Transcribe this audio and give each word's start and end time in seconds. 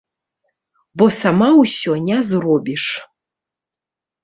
Бо 1.01 1.05
сама 1.21 1.49
ўсё 1.61 1.93
не 2.07 2.19
зробіш. 2.33 2.83